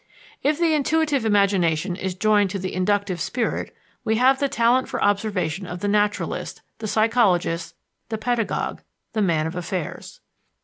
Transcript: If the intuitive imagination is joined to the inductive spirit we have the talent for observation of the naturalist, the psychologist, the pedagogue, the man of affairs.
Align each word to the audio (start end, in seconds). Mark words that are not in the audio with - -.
If 0.41 0.57
the 0.57 0.73
intuitive 0.73 1.25
imagination 1.27 1.95
is 1.95 2.15
joined 2.15 2.49
to 2.49 2.57
the 2.57 2.73
inductive 2.73 3.21
spirit 3.21 3.71
we 4.03 4.15
have 4.15 4.39
the 4.39 4.49
talent 4.49 4.89
for 4.89 4.99
observation 4.99 5.67
of 5.67 5.81
the 5.81 5.87
naturalist, 5.87 6.63
the 6.79 6.87
psychologist, 6.87 7.75
the 8.09 8.17
pedagogue, 8.17 8.81
the 9.13 9.21
man 9.21 9.45
of 9.45 9.55
affairs. 9.55 10.19